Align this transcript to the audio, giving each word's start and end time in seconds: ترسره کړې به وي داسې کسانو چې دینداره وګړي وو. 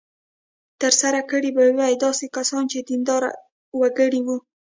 ترسره 0.81 1.21
کړې 1.31 1.49
به 1.55 1.63
وي 1.77 1.93
داسې 2.05 2.25
کسانو 2.35 2.69
چې 2.71 2.79
دینداره 2.89 3.31
وګړي 3.79 4.21
وو. 4.23 4.37